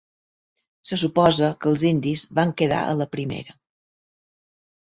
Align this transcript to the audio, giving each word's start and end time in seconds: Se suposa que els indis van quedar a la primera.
Se 0.91 0.97
suposa 1.01 1.51
que 1.59 1.69
els 1.73 1.83
indis 1.89 2.25
van 2.39 2.57
quedar 2.63 2.81
a 2.95 2.99
la 3.03 3.09
primera. 3.17 3.59